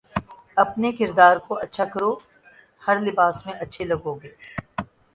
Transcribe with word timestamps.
اپنے 0.57 0.91
کردار 0.93 1.35
کو 1.47 1.55
اچھا 1.57 1.85
کرو 1.93 2.11
ہر 2.83 2.99
لباس 3.01 3.45
میں 3.45 3.53
اچھے 3.55 3.85
لگو 3.85 4.13
گے 4.21 4.29